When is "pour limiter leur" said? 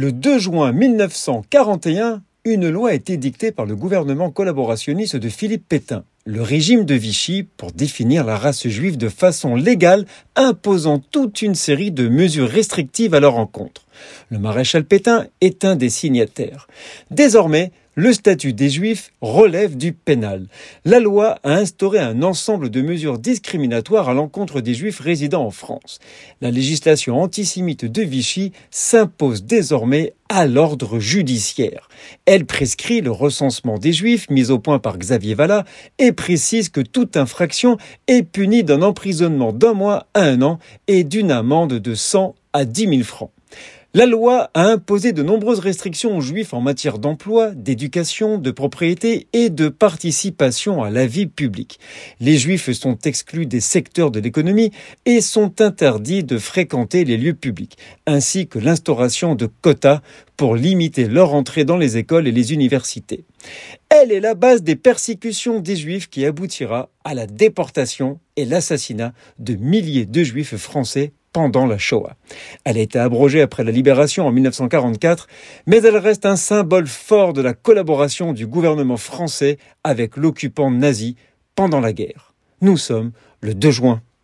60.36-61.32